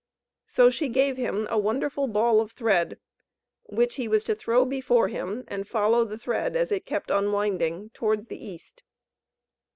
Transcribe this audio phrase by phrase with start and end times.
[0.47, 2.97] So she gave him a wonderful ball of thread,
[3.67, 7.91] which he was to throw before him, and follow the thread as it kept unwinding
[7.91, 8.81] towards the East.